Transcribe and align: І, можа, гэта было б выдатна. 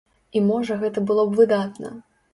І, 0.39 0.41
можа, 0.47 0.77
гэта 0.85 1.03
было 1.11 1.27
б 1.29 1.39
выдатна. 1.41 1.95